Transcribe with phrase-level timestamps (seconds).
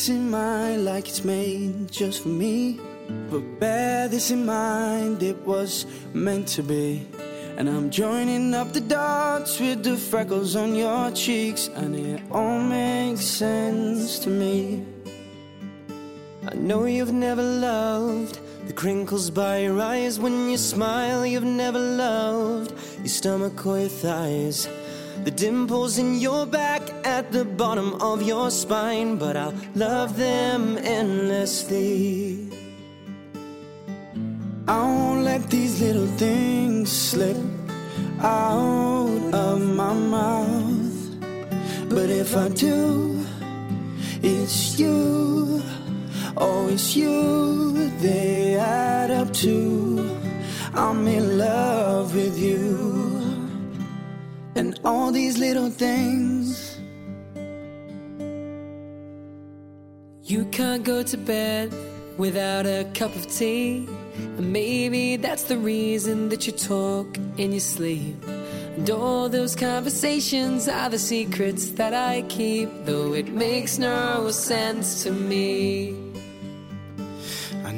[0.00, 2.80] Fits in mine like it's made just for me.
[3.28, 7.06] But bear this in mind, it was meant to be.
[7.58, 12.60] And I'm joining up the dots with the freckles on your cheeks, and it all
[12.60, 14.86] makes sense to me.
[16.50, 21.26] I know you've never loved the crinkles by your eyes when you smile.
[21.26, 24.66] You've never loved your stomach or your thighs.
[25.24, 30.78] The dimples in your back at the bottom of your spine, but I'll love them
[30.78, 32.48] endlessly.
[34.66, 37.36] I won't let these little things slip
[38.20, 41.20] out of my mouth.
[41.90, 43.22] But if I do,
[44.22, 45.62] it's you.
[46.36, 50.18] Oh, it's you they add up to.
[50.72, 52.79] I'm in love with you.
[54.60, 56.78] And all these little things.
[60.22, 61.72] You can't go to bed
[62.18, 63.88] without a cup of tea.
[64.36, 68.22] And maybe that's the reason that you talk in your sleep.
[68.76, 75.04] And all those conversations are the secrets that I keep, though it makes no sense
[75.04, 76.09] to me.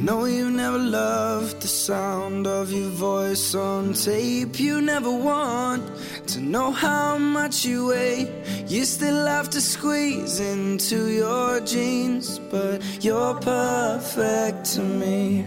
[0.02, 4.58] Know you never loved the sound of your voice on tape.
[4.58, 5.84] You never want
[6.26, 8.26] to know how much you weigh.
[8.66, 15.46] You still have to squeeze into your jeans, but you're perfect to me.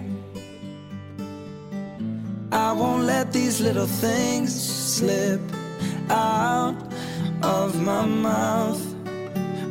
[2.53, 5.41] I won't let these little things slip
[6.09, 6.77] out
[7.43, 8.81] of my mouth.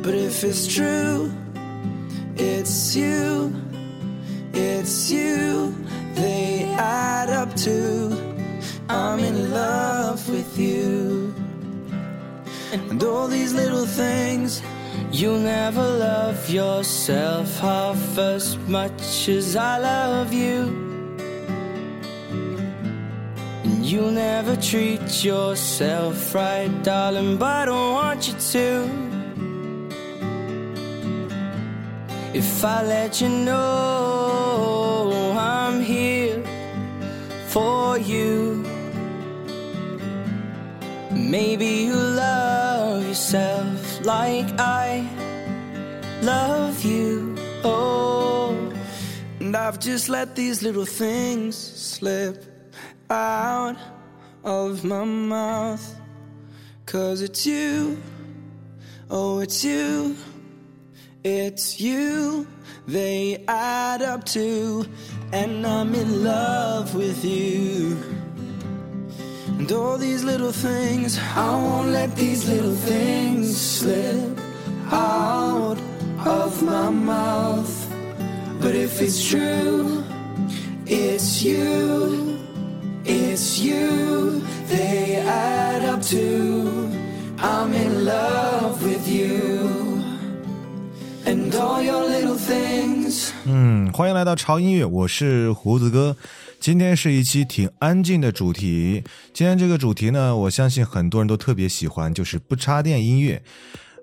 [0.03, 1.33] But if it's true,
[2.37, 3.65] it's you.
[4.57, 5.75] It's you,
[6.13, 8.15] they add up to.
[8.87, 11.35] I'm in love with you.
[12.71, 14.61] And all these little things.
[15.11, 20.57] You'll never love yourself half as much as I love you.
[23.63, 29.05] And you'll never treat yourself right, darling, but I don't want you to.
[32.33, 34.04] If I let you know
[37.97, 38.63] you,
[41.11, 45.07] maybe you love yourself like I
[46.21, 47.35] love you.
[47.63, 48.55] Oh,
[49.39, 52.43] and I've just let these little things slip
[53.09, 53.77] out
[54.43, 55.95] of my mouth.
[56.85, 57.97] Cause it's you,
[59.09, 60.15] oh, it's you.
[61.23, 62.47] It's you
[62.87, 64.85] they add up to,
[65.31, 67.97] and I'm in love with you.
[69.57, 74.37] And all these little things, I won't let these little things slip
[74.91, 75.77] out
[76.25, 77.73] of my mouth.
[78.61, 80.03] But if it's true,
[80.85, 82.39] it's you,
[83.03, 86.91] it's you they add up to.
[87.39, 90.03] I'm in love with you.
[91.25, 92.34] And all your little.
[93.47, 96.17] 嗯，欢迎来到潮音乐，我是胡子哥。
[96.59, 99.03] 今天是一期挺安静的主题。
[99.33, 103.39] 今天这个主题呢，我相信很多人都特别喜欢，就是不插电音乐。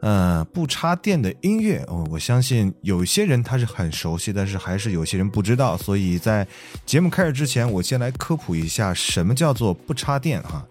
[0.01, 5.77] 呃，不插电的音乐，哦，我相信有些人他是很熟悉，但是还是有些人不知道。
[5.77, 6.47] 所以在
[6.87, 10.65] 节目开始之前，我先来科普一下什么叫做不插电啊。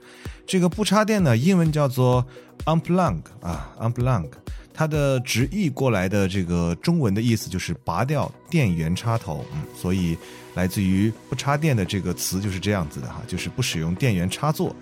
[0.48, 2.26] 这个不插电呢，英文叫做
[2.64, 4.30] unplug 啊，unplug。
[4.74, 10.18] 它的直译过来的这个中文的意思就是拔掉电源插头，嗯，所以
[10.56, 14.76] 来自于不插电的这个词就是这样子的哈，就是不使用电源插座。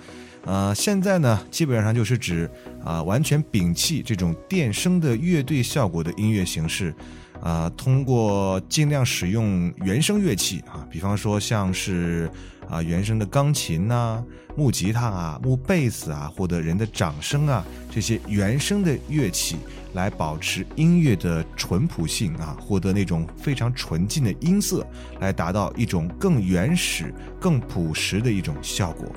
[0.45, 2.49] 呃，现在呢，基本上就是指
[2.83, 6.95] 啊、完全摒弃这种电声的乐队效果的音乐形式，
[7.41, 12.31] 啊、通过尽量使用原声乐器啊，比方说像是
[12.69, 14.23] 啊原声的钢琴呐、
[14.55, 19.57] 木吉他啊、木贝斯啊，获得人的掌声啊这些原声的乐器，
[19.93, 24.85] 来保持音乐的淳朴性啊，获得那种非常纯净的音色，
[25.19, 29.07] 来达到一种更原始、更朴实的一种效果。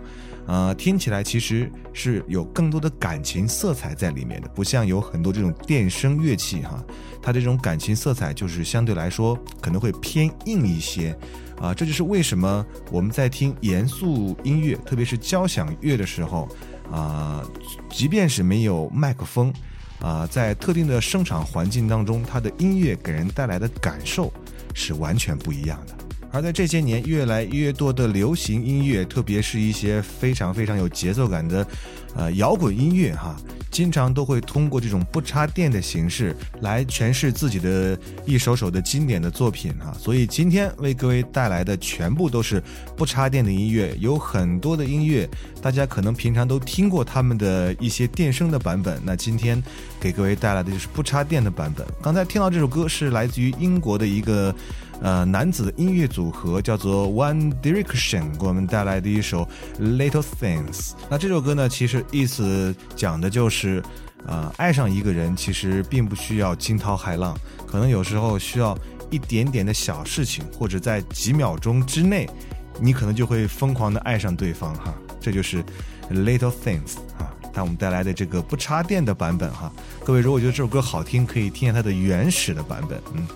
[0.45, 6.83] 呃，听起来其实是有更多的感情色彩在里面的，不像有很多这种电声乐器哈，
[7.23, 11.17] 它这种感情色彩就是相对来说可能会偏硬一些，
[11.63, 16.49] 啊，这就是为什么我们在听严肃音乐，特别是交响乐的时候，
[16.91, 17.41] 啊，
[17.89, 19.55] 即便是没有麦克风，
[20.01, 24.33] 啊，在特定的声场环境当中，它的音乐给人带来的感受
[24.75, 25.95] 是完全不一样的。
[26.33, 31.65] 而在这些年，越来越多的流行音乐，特别是一些非常非常有节奏感的，
[32.15, 33.35] 呃，摇滚音乐，哈，
[33.71, 39.97] 经常都会通过这种不插电的形式来诠释自己的一首首的经典的作品，哈。
[39.99, 42.63] 所以今天为各位带来的全部都是
[42.97, 45.29] 不插电的音乐，有很多的音乐，
[45.63, 49.01] 大家可能平常都听过他们的一些电声的版本。
[49.05, 49.63] 那今天
[49.99, 51.87] 给各位带来的就是不插电的版本。
[52.03, 54.55] 刚才听到这首歌是来自于英国的一个。
[55.03, 59.49] 呃，男子的音乐组合叫做 One Direction，给我们带来的一首
[59.81, 60.93] Little Things。
[61.11, 63.83] 那这首歌呢，其实意思讲的就是，
[64.27, 68.79] 呃，爱上一个人其实并不需要惊涛骇浪，可能有时候需要
[69.11, 72.31] 一点点的小事情，或者在几秒钟之内，
[72.79, 74.95] 你可能就会疯狂的爱上对方哈。
[75.21, 75.65] 这就是
[76.13, 79.73] Little Things 啊，但我们带来的这个不插电的版本哈。
[80.05, 83.27] 各位如果觉得这首歌好听，可以听下它的原始的版本，嗯。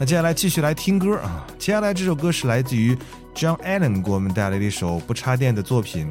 [0.00, 1.46] 那接下来继续来听歌啊！
[1.58, 2.96] 接下来这首歌是来自于
[3.34, 6.10] John Allen 给我们带来的一首不插电的作品，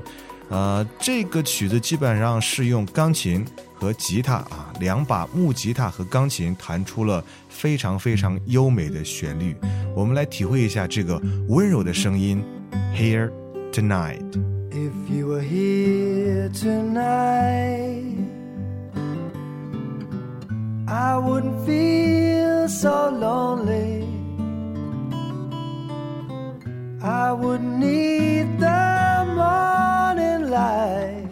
[0.50, 3.44] 呃，这个曲子基本上是用钢琴
[3.74, 9.56] 和吉他啊，两把木吉他和钢琴弹出了非常非常优美的旋律。
[9.96, 12.44] 我们来体会一下这个温柔的声音
[12.96, 13.32] ，Here
[13.74, 14.22] tonight。
[14.70, 18.06] If you were here tonight,
[20.92, 24.08] I wouldn't feel so lonely.
[27.00, 31.30] I wouldn't need the morning light.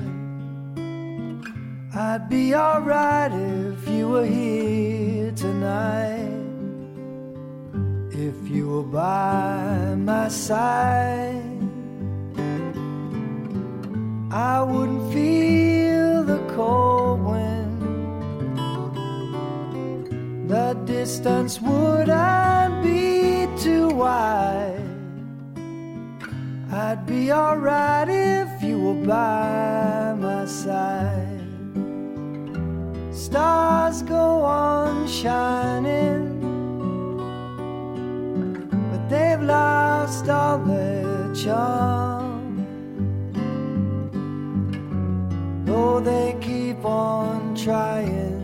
[1.96, 6.38] I'd be alright if you were here tonight.
[8.12, 11.42] If you were by my side,
[14.32, 16.87] I wouldn't feel the cold
[21.08, 24.84] distance wouldn't be too wide.
[26.70, 31.40] I'd be alright if you were by my side.
[33.14, 36.42] Stars go on shining,
[38.92, 42.68] but they've lost all their charm.
[45.64, 48.37] Though they keep on trying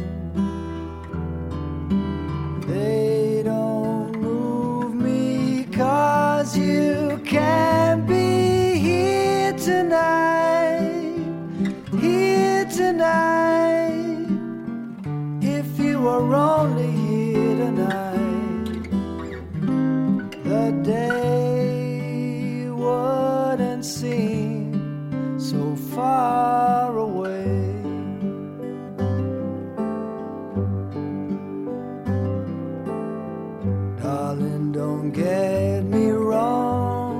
[16.04, 18.84] you were only here tonight,
[20.44, 27.46] the day wouldn't seem so far away.
[34.02, 37.16] Darling, don't get me wrong.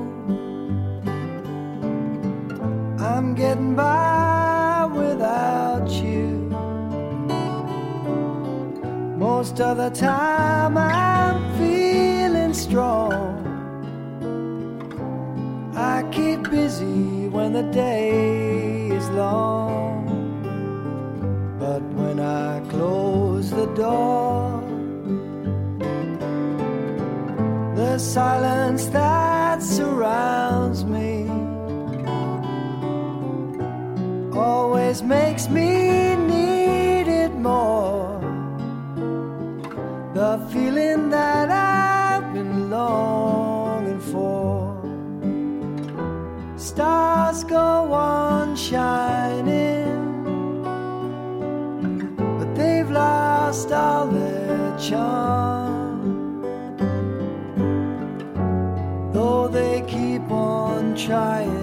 [3.00, 4.13] I'm getting by
[9.44, 13.44] Most of the time, I'm feeling strong.
[15.76, 20.08] I keep busy when the day is long.
[21.60, 24.64] But when I close the door,
[27.76, 31.28] the silence that surrounds me
[34.34, 35.83] always makes me
[40.34, 44.74] The feeling that I've been longing for.
[46.58, 49.86] Stars go on shining,
[52.40, 56.42] but they've lost all their charm.
[59.14, 61.63] though they keep on trying.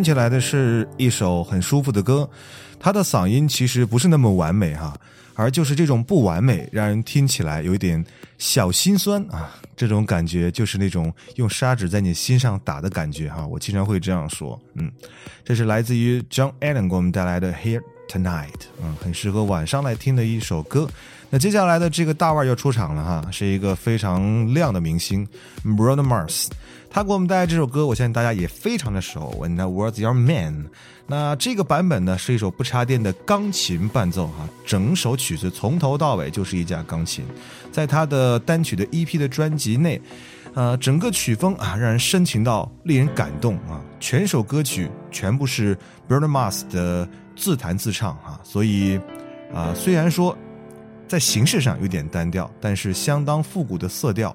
[0.00, 2.26] 听起来的是一首很舒服的歌，
[2.78, 4.96] 他的嗓音其实不是那么完美哈，
[5.34, 8.02] 而就是这种不完美，让人听起来有一点
[8.38, 14.90] 小心酸啊，这种感觉就是那种用砂纸在你心上打的感觉哈，我经常会这样说，嗯，
[15.44, 18.48] 这是来自于 John Allen 给我们带来的 Here Tonight，
[18.82, 20.88] 嗯，很适合晚上来听的一首歌。
[21.28, 25.28] 那接下来的这个大腕要出场了哈，是一个非常亮的明星
[25.62, 26.46] Bruno Mars。
[26.92, 29.32] 他给我们带来这首歌，我相信大家也非常的熟。
[29.38, 30.66] When the world's your man，
[31.06, 37.24] 那这个版本呢是一首不插电的钢琴伴奏哈，整首曲子从头到尾就是一架钢琴。
[37.70, 40.02] 在他的单曲的 EP 的专辑内，
[40.54, 43.80] 呃，整个曲风啊让人深情到令人感动啊。
[44.00, 45.78] 全首歌曲全部是
[46.08, 48.98] Bruno Mars 的自弹自唱哈，所以
[49.54, 50.36] 啊，虽然说
[51.06, 54.34] 在形式上有点单调，但是相当复古的色调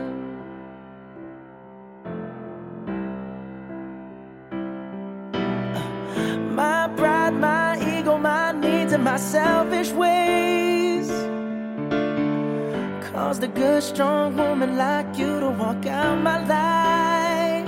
[13.43, 17.67] A good, strong woman like you to walk out my life.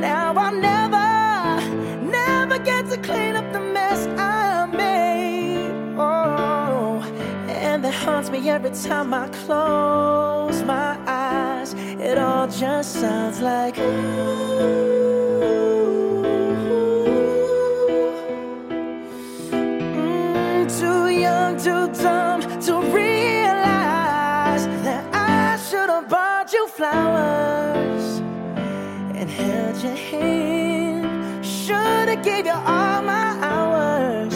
[0.00, 1.60] Now I'll never,
[2.10, 5.72] never get to clean up the mess I made.
[5.98, 7.02] Oh,
[7.48, 11.74] and that haunts me every time I close my eyes.
[11.74, 13.76] It all just sounds like.
[19.50, 23.11] Mm, too young, too dumb to realize
[26.82, 28.06] flowers
[29.14, 31.46] and held your hand.
[31.46, 34.34] Should have gave you all my hours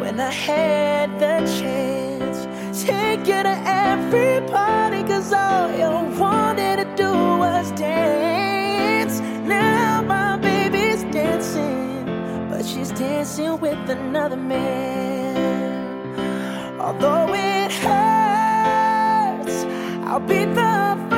[0.00, 2.38] when I had the chance.
[2.86, 3.56] Take you to
[3.88, 9.18] every party, cause all you wanted to do was dance.
[9.44, 12.04] Now my baby's dancing,
[12.50, 15.34] but she's dancing with another man.
[16.80, 19.56] Although it hurts,
[20.06, 21.11] I'll be the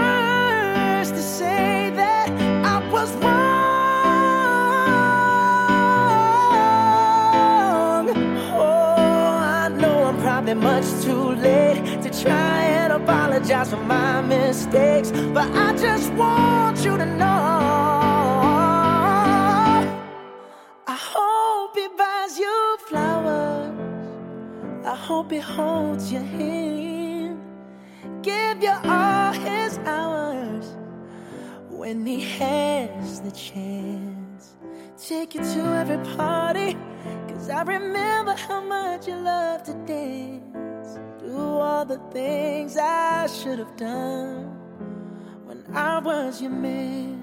[1.45, 2.29] say that
[2.75, 3.35] I was wrong.
[8.67, 15.09] Oh, I know I'm probably much too late to try and apologize for my mistakes,
[15.37, 17.51] but I just want you to know.
[20.95, 22.57] I hope he buys you
[22.89, 23.75] flowers.
[24.93, 27.37] I hope he holds your hand.
[28.31, 30.24] Give you all his hours
[31.84, 34.56] when he has the chance.
[34.98, 36.76] Take you to every party.
[37.28, 41.00] Cause I remember how much you love to dance.
[41.20, 44.52] Do all the things I should have done
[45.46, 47.18] when I was your man.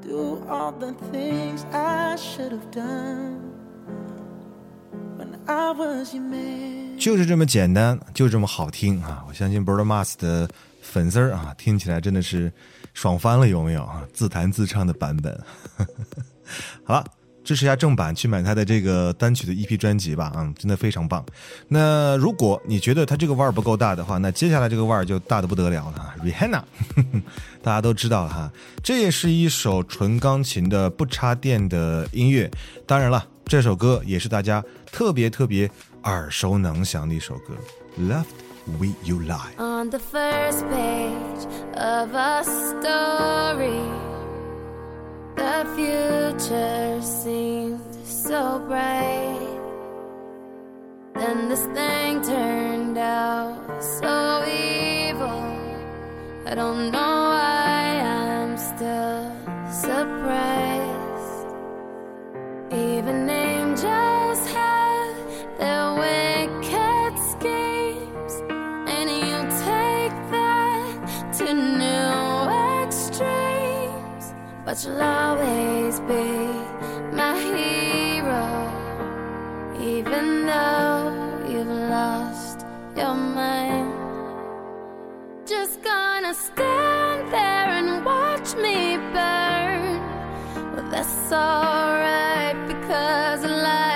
[0.00, 3.52] Do all the things I should have done
[5.16, 6.98] when I was your man.
[6.98, 9.24] 就是这么简单，就这么好听啊！
[9.28, 10.48] 我相信 Bruno Mars 的
[10.91, 12.51] 粉丝儿啊，听起来真的是
[12.93, 14.03] 爽翻了，有没有啊？
[14.13, 15.37] 自弹自唱的版本。
[16.85, 17.03] 好了，
[17.43, 21.25] 支持一下正版，去买他的这个单曲的 EP 专辑吧，嗯，真的非常棒。
[21.67, 26.13] 那如果你觉得他这个腕儿不够大的话，那接下来这个腕儿就大的不得了了。
[26.23, 26.63] Rihanna，
[27.61, 28.51] 大家都知道哈，
[28.83, 32.49] 这也是一首纯钢琴的不插电的音乐。
[32.85, 35.69] 当然了，这首歌也是大家特别特别
[36.03, 37.55] 耳熟能详的一首歌，
[38.07, 38.25] 《，Love
[38.79, 41.45] We You Lie》。On the first page
[41.75, 43.85] of a story,
[45.35, 49.61] the future seemed so bright.
[51.13, 55.43] Then this thing turned out so evil.
[56.47, 59.31] I don't know why I'm still
[59.71, 61.47] surprised.
[62.71, 64.14] Even angels
[74.75, 76.27] But you'll always be
[77.15, 78.45] my hero,
[79.79, 82.65] even though you've lost
[82.97, 83.93] your mind.
[85.45, 90.01] Just gonna stand there and watch me burn.
[90.73, 93.94] Well, that's alright because I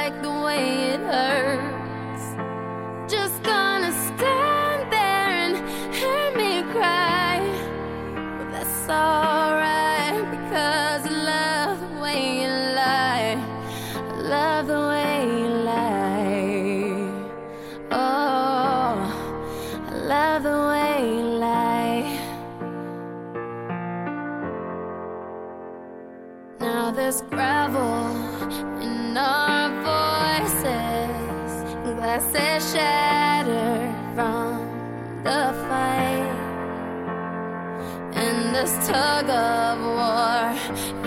[38.90, 40.42] tug of war,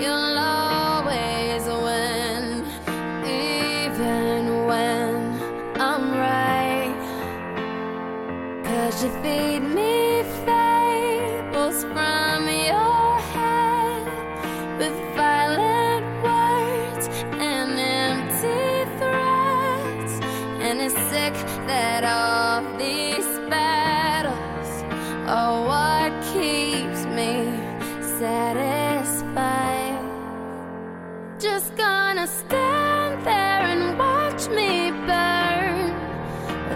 [0.01, 2.45] you'll always win,
[3.27, 5.15] even when
[5.89, 6.95] I'm right.
[8.65, 9.52] Cause you feed
[32.23, 35.91] gonna stand there and watch me burn.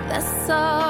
[0.08, 0.85] That's alright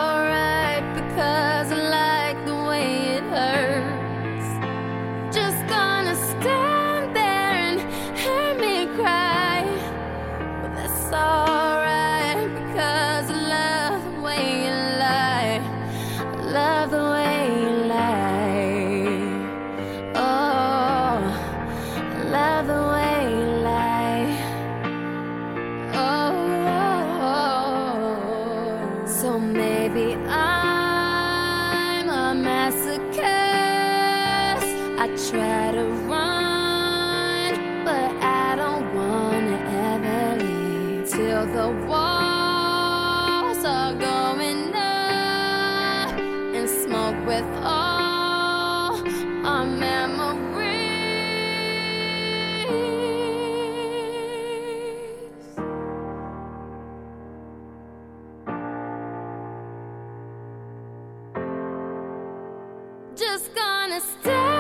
[63.54, 64.55] Gonna stand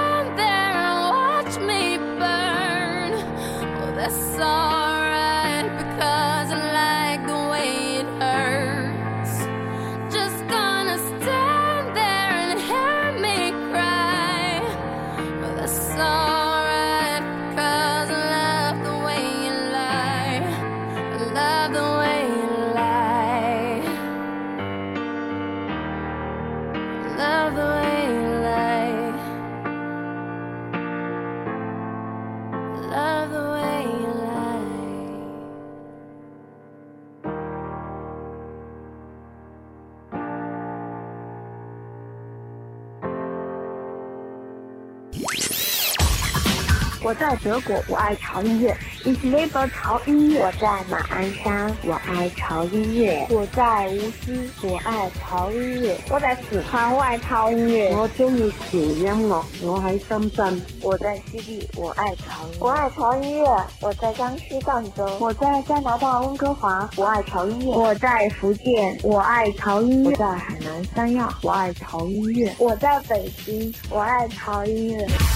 [47.42, 48.76] 德国，我爱潮音乐。
[49.04, 50.40] Ich liebe 潮音乐。
[50.40, 53.26] 我在马鞍山，我爱潮音乐。
[53.30, 55.96] 我在无锡，我爱潮音乐。
[56.10, 57.94] 我在四川，我爱潮音乐。
[57.94, 60.60] 我中意潮音樂，我喺深圳。
[60.82, 62.44] 我在西地，我爱潮。
[62.58, 63.62] 我愛潮音樂。
[63.80, 65.06] 我在江西赣州。
[65.20, 67.76] 我在加拿大温哥华，我爱潮音乐。
[67.76, 70.10] 我在福建，我爱潮音乐。
[70.10, 72.52] 我在海南三亚，我爱潮音乐。
[72.58, 75.35] 我在北京，我爱潮音樂。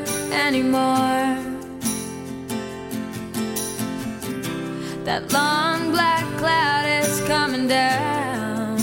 [0.31, 1.37] anymore.
[5.03, 8.77] That long black cloud is coming down.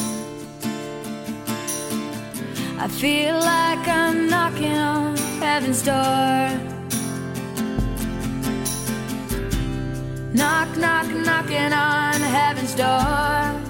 [2.78, 6.68] I feel like I'm knocking on heaven's door.
[10.32, 13.68] Knock, knock, knocking on heaven's door.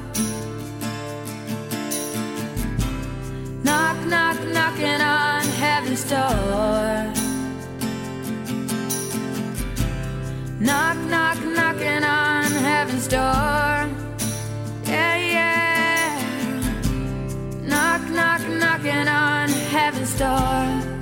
[3.64, 7.17] Knock, knock, knocking on heaven's door.
[10.68, 13.88] Knock, knock, knocking on heaven's door.
[14.84, 16.22] Yeah, yeah.
[17.62, 20.97] Knock, knock, knocking on heaven's door.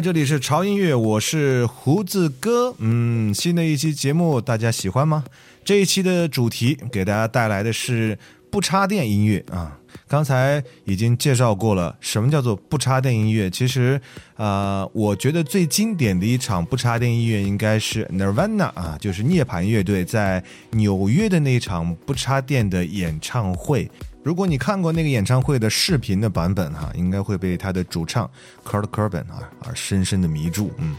[0.00, 2.72] 这里是潮音乐，我是胡子哥。
[2.78, 5.24] 嗯，新的一期节目大家喜欢吗？
[5.64, 8.16] 这一期的主题给大家带来的是
[8.48, 9.76] 不插电音乐啊。
[10.06, 13.50] 刚才已经介绍过了，什么叫做不插电音乐？
[13.50, 14.00] 其实，
[14.36, 23.90] 呃，我觉得最经典的一场不插电音乐应该是 Nirvana 啊，就是涅槃乐队在纽约的那一场不插电的演唱会。
[24.22, 28.30] 如果你看过那个演唱会的视频的版本哈、应该会被他的主唱
[28.64, 30.70] Kurt Cobain 啊而深深的迷住。
[30.78, 30.96] 嗯，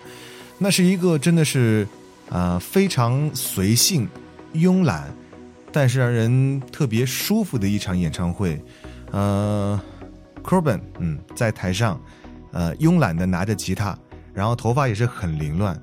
[0.58, 1.88] 那是一个真的是
[2.30, 4.08] 啊、呃非常随性、
[4.54, 5.14] 慵懒，
[5.72, 8.60] 但是让人特别舒服的一场演唱会。
[9.12, 9.80] 呃
[10.44, 12.00] ，Cobain 嗯在台上
[12.52, 13.98] 呃慵懒的拿着吉他，
[14.34, 15.80] 然后头发也是很凌乱。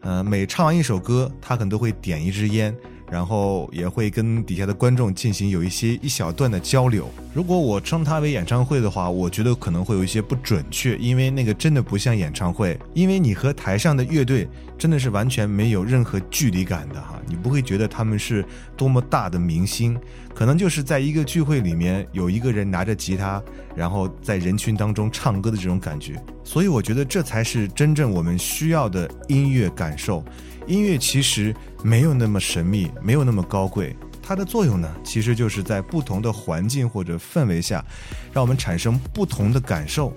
[0.00, 2.74] 呃，每唱完一首歌，他可能都会点一支烟，
[3.10, 7.08] 然后也会跟底下的观众进行有一些一小段的交流。
[7.34, 18.44] 如果我称它为演唱会的话，我觉得可能会有一些不准确，因为那个真的不像演唱会，因为你和台上的乐队真的是完全没有任何距离感的哈，你不会觉得他们是
[18.76, 19.98] 多么大的明星，
[20.34, 23.42] 可能就是在一个聚会里面有一个人拿着吉他，
[23.76, 26.20] 然后在人群当中唱歌的这种感觉。
[26.44, 30.24] 所以我觉得这才是真正我们需要的音乐感受。
[30.68, 37.84] 音乐其实没有那么神秘，没有那么高贵，它的作用呢，其实就是在不同的环境或者氛围下，
[38.32, 40.12] 让我们产生不同的感受，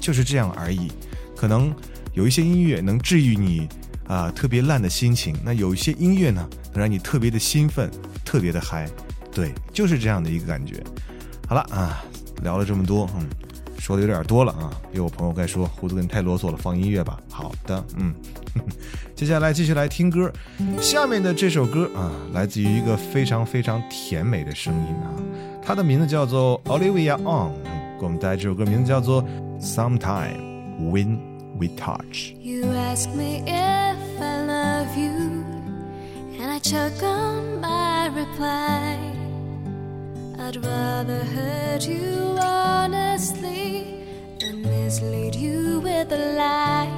[0.00, 0.90] 就是这样而已。
[1.36, 1.74] 可能
[2.12, 3.68] 有一些音乐能治愈你
[4.06, 7.90] 啊、特别烂的心情，那有一些音乐呢，能让你特别的兴奋，
[8.24, 8.86] 特别的嗨。
[9.32, 10.82] 对，就是这样的一个感觉。
[11.48, 12.04] 好了啊，
[12.42, 13.26] 聊了这么多，嗯，
[13.84, 17.20] 说的有点多了啊，有我朋友该说胡子哥你太啰嗦了，放音乐吧。
[17.28, 18.14] 好的，嗯。
[19.14, 20.32] 接下来继续来听歌，
[20.80, 25.12] 下面的这首歌啊，来自于一个非常非常甜美的声音啊，
[25.62, 27.52] 它的名字叫做 Olivia On，
[28.00, 29.22] 给我们带来这首歌，名字叫做
[29.60, 30.40] Sometime
[30.80, 31.18] When
[31.58, 32.32] We Touch。
[32.40, 35.44] You ask me if I love you,
[36.40, 39.13] and I choke on my reply.
[40.46, 44.04] I'd rather hurt you honestly
[44.38, 46.92] than mislead you with a lie.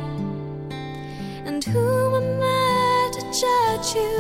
[1.44, 4.18] And who am I to judge you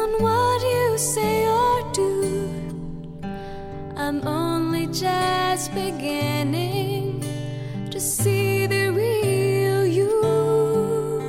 [0.00, 2.48] on what you say or do?
[3.96, 7.20] I'm only just beginning
[7.90, 11.20] to see the real you.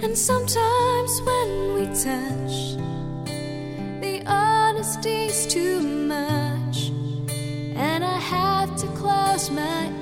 [0.00, 2.45] And sometimes when we the
[5.06, 6.90] honesty's too much,
[7.76, 9.95] and I have to close my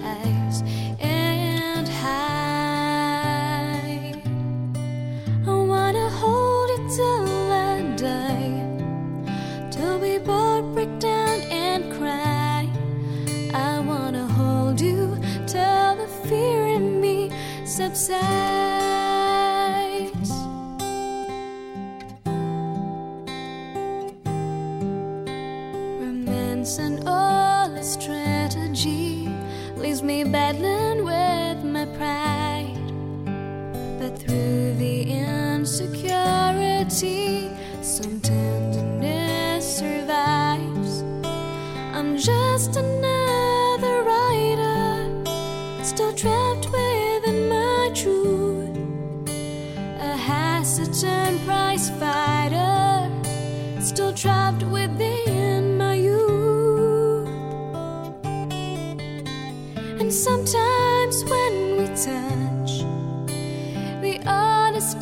[29.84, 32.74] leaves me battling with my pride.
[33.98, 37.23] But through the insecurity,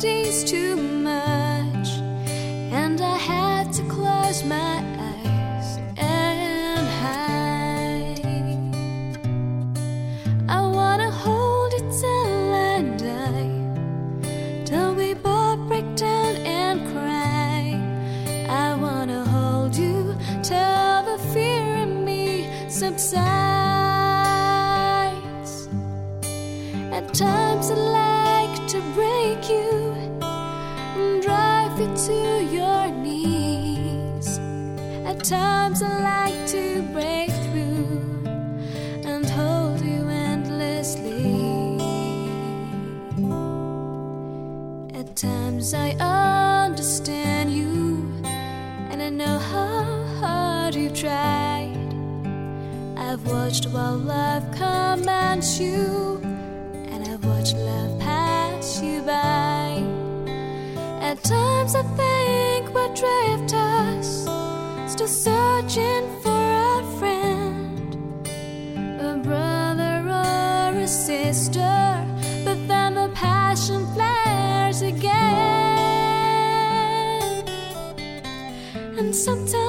[0.03, 0.72] days to
[53.53, 56.19] watched while love commands you,
[56.89, 59.83] and I've watched love pass you by.
[60.99, 64.23] At times I think we're drifters,
[64.91, 67.95] still searching for a friend,
[68.99, 72.07] a brother or a sister.
[72.43, 75.13] But then the passion flares again.
[78.97, 79.62] And sometimes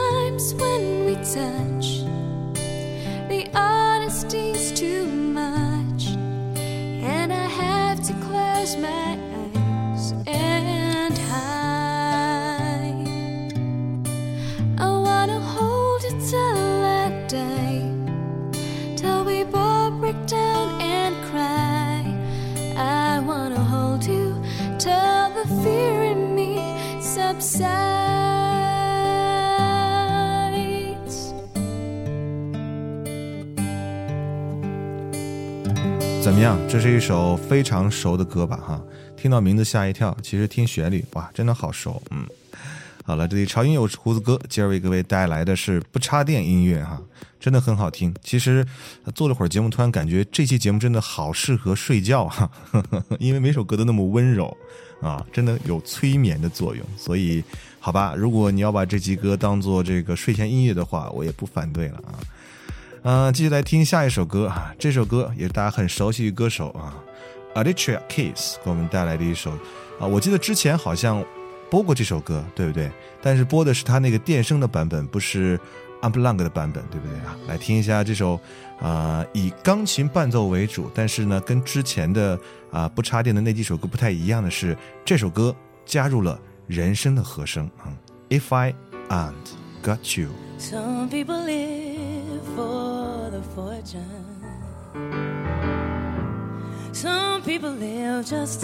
[36.25, 36.59] 怎么样？
[36.67, 38.57] 这是一首非常熟的歌吧？
[38.57, 38.83] 哈，
[39.15, 42.03] 听到名字吓一跳，其实听旋律，哇，真的好熟。
[42.11, 42.27] 嗯，
[43.05, 46.99] 好了，这里潮音有胡子哥今儿为各位带来的是不插电音乐哈，
[47.39, 48.15] 真的很好听。
[48.23, 48.67] 其实
[49.15, 52.51] 做了会儿节目，突然感觉这期节目真的好适合睡觉哈，
[53.21, 54.57] 因为每首歌都那么温柔
[55.03, 56.83] 啊，真的有催眠的作用。
[56.97, 57.45] 所以，
[57.79, 62.17] 好吧，如果你要把这期歌当做这个睡前音乐的话，我也不反对了啊。
[63.05, 66.97] 嗯、继续来听下一首歌啊，这首歌也是大家很熟悉的歌手啊
[67.55, 69.51] ，Alicia Keys 给我们带来的一首
[70.01, 71.23] 啊，我记得之前好像
[71.71, 72.91] 播过这首歌，对不对？
[73.21, 75.61] 但是播的是他那个电声的版本，不是
[76.01, 77.37] Unplugged 的版本，对不对啊？
[77.47, 78.41] 来听一下这首
[78.81, 82.41] 啊、以钢琴伴奏为主，但是呢，跟之前的
[82.71, 87.93] 啊、不插电的那几首歌不太一样的是，这首歌加入了人声的和声啊、
[88.31, 88.75] If I
[89.11, 89.35] and
[89.83, 90.31] Got You。
[90.59, 92.14] Some people live
[92.55, 94.41] for the fortune.
[96.93, 98.61] Some people live just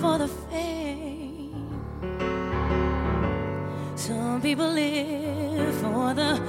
[0.00, 1.68] for the fame.
[3.96, 6.40] Some people live for the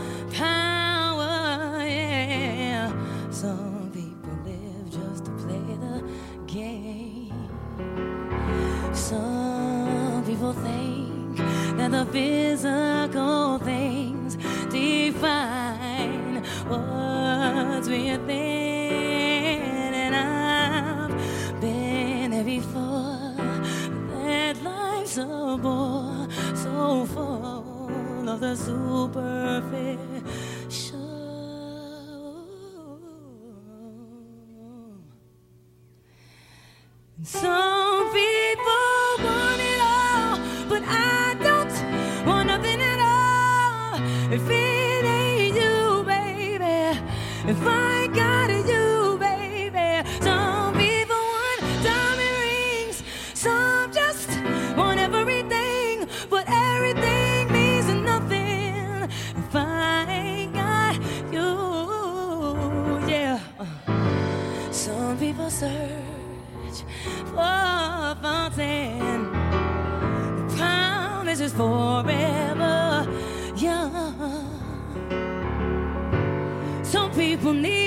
[76.84, 77.79] Some people need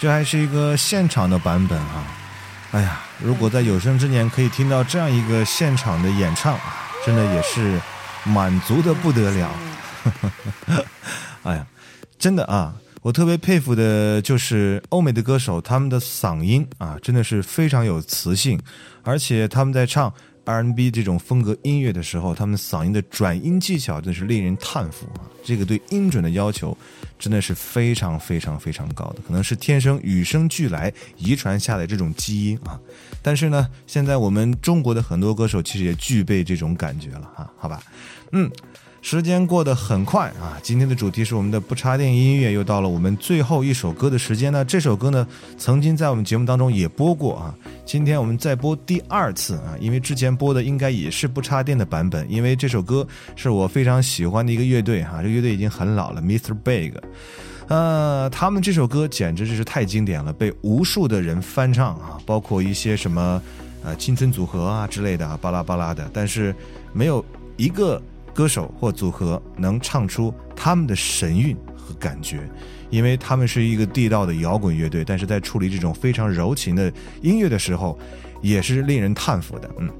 [0.00, 2.06] 这还是一个现场的版本啊！
[2.70, 7.80] 哎呀，如果在有生之年可以听到这样一个现场的演唱，啊真的也是
[8.24, 9.50] 满足的不得了。
[11.42, 11.66] 哎呀，
[12.18, 18.60] 真的啊，我特别佩服的就是欧美的歌手，他们的嗓音啊，真的是非常有磁性，
[19.02, 20.12] 而且他们在唱
[20.48, 25.28] R&B 这种风格音乐的时候，他们嗓音的转音技巧真是令人叹服啊！
[25.44, 26.74] 这个对音准的要求
[27.18, 32.80] 真的是非常非常非常高的，可能是天生与生俱来遗传下来这种基因啊。
[33.22, 37.82] 但是呢，现在我们中国的很多歌手其实也具备这种感觉了啊，好吧？
[38.32, 38.50] 嗯。
[39.00, 40.58] 时间过得很快啊！
[40.62, 44.64] 今天的主题是我们的不插电音乐，又到了我们最后一首歌的时间呢。
[44.64, 47.54] 这首歌呢，曾经在我们节目当中也播过啊。
[47.86, 53.06] 今天我们再播第二次啊，因为之前播的应该也是不插电的版本，因为这首歌
[53.36, 56.52] 是我非常喜欢的一个乐队哈、这个乐队已经很老了，Mr.
[56.52, 56.92] Big。
[57.68, 63.40] 呃，他们这首歌简直就是太经典了，被无数的人翻唱啊，包括一些什么
[63.84, 66.54] 呃青春组合啊之类的啊，巴拉巴拉的，但是
[66.92, 67.24] 没有
[67.56, 68.02] 一个
[68.38, 72.48] 歌手或组合能唱出他们的神韵和感觉，
[72.88, 77.98] 因为他们是一个地道的摇滚乐队，但是在处理这种非常柔情的音乐的时候，
[78.40, 79.68] 也是令人叹服的。
[79.80, 79.90] 嗯，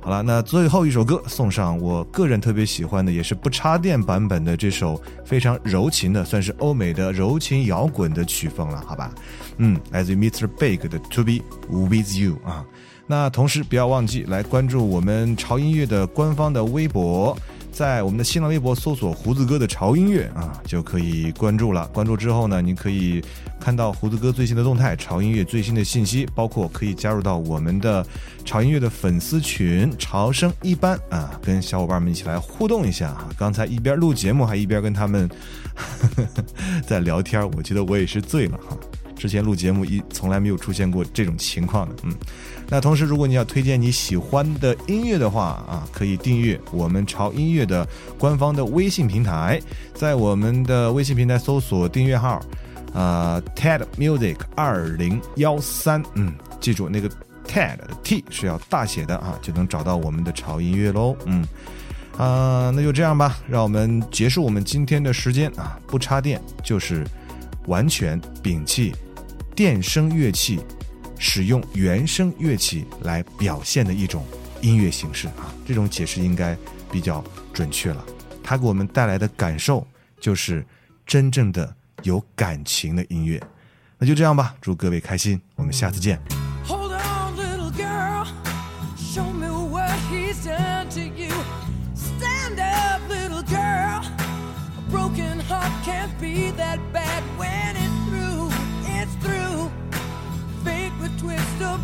[0.00, 9.14] 好了，那最后一首歌送上我个人特别喜欢的，也是不插电版本的这首非常柔情的，算是欧美的柔情摇滚的曲风了，好吧？
[9.58, 10.48] 嗯，来自于 Mr.
[10.48, 12.66] Big 的《To Be With You》啊。
[13.06, 17.38] 那同时不要忘记来关注我们潮音乐的官方的微博。
[17.74, 21.88] 在我们的新浪微博搜索“胡子哥的潮音乐”啊，就可以关注了。
[21.88, 23.20] 关注之后呢，你可以
[23.58, 28.06] 看到胡子哥最新的动态、潮音乐最新的信息，包括可以加入到我们的
[28.44, 33.28] 潮音乐的粉丝群“潮声一班”啊，跟小伙伴们一起来互动一下啊。
[33.36, 35.28] 刚才一边录节目，还一边跟他们
[36.86, 38.78] 在聊天，我觉得我也是醉了哈。
[39.16, 42.12] 之前录节目一从来没有出现过这种情况的，嗯。
[42.68, 47.86] 那同时，如果你要推荐你喜欢的音乐的话啊，可以订阅我们潮音乐的
[48.18, 49.60] 官方的微信平台，
[49.94, 52.40] 在我们的微信平台搜索订阅号，
[52.94, 57.08] 啊、TED Music 二零幺三，嗯，记住那个
[57.46, 61.46] TED 的 T 是要大写的啊，就能找到我们的潮音乐喽，嗯。
[62.16, 67.04] 啊、那就这样吧，让我们结束我们今天的时间啊，不插电就是
[67.66, 68.94] 完全摒弃
[69.54, 70.60] 电声乐器，
[71.18, 74.26] 使用原声乐器来表现的一种
[74.60, 76.56] 音乐形式啊，这种解释应该
[76.90, 78.04] 比较准确了。
[78.42, 79.86] 它给我们带来的感受
[80.20, 80.64] 就是
[81.06, 83.40] 真正的有感情的音乐。
[83.96, 86.43] 那就这样吧，祝各位开心，我们下次见。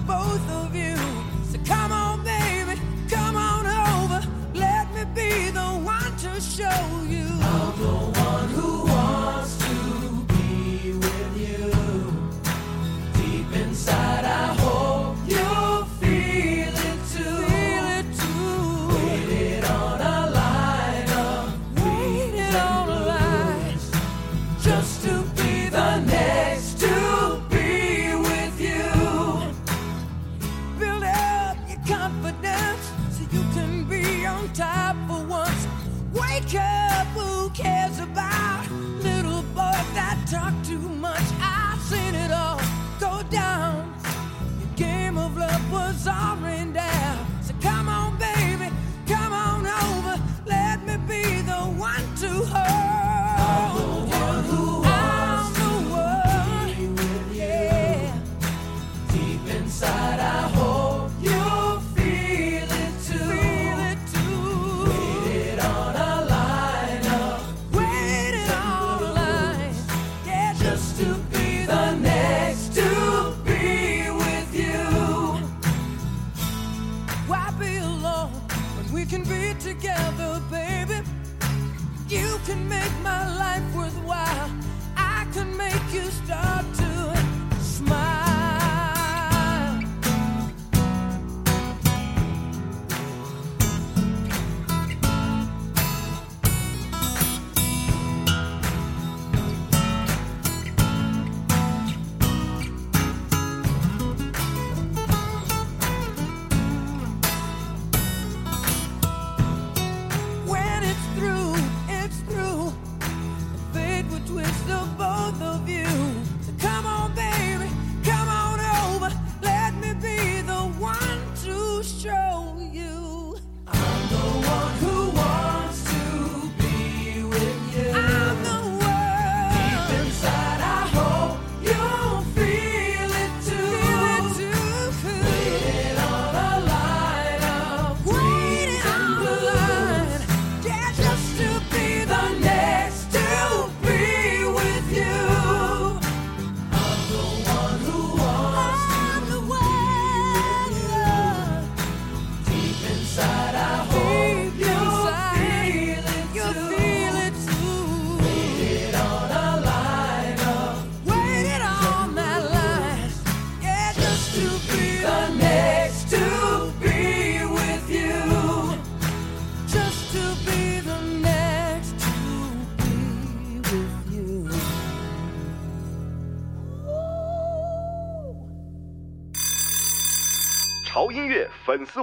[0.06, 0.96] Both of you.
[1.50, 4.20] So come on, baby, come on over.
[4.54, 7.09] Let me be the one to show you.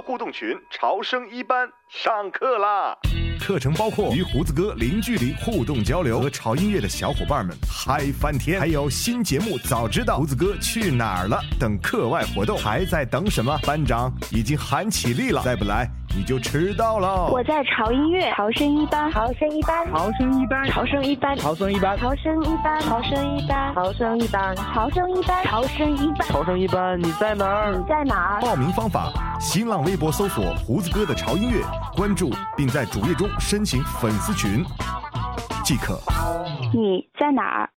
[0.08, 2.96] 互动群潮声一班上课啦！
[3.38, 13.54] 课程包括与胡子哥零距离互动交流，和潮音乐的小伙伴们嗨翻天，还有新节目早知道胡子哥去哪儿了等课外活动，还在等什么？
[13.66, 15.86] 班长已经喊起立了，再不来
[16.18, 17.28] 你就迟到了。
[17.30, 27.76] 我在潮音乐潮声一班，潮声一班，潮声一班，潮声一班，潮声一班，潮声一班，潮声一班，潮声一班，潮声一班，潮声一班，潮声一班，你在哪儿？
[27.76, 28.40] 你在哪儿？
[28.40, 31.62] 报名方法：新浪微博搜索“胡子哥的潮音乐”，
[31.96, 34.64] 关注并在主页中申请粉丝群。
[35.62, 36.00] 即可。
[36.74, 37.70] 你在哪儿？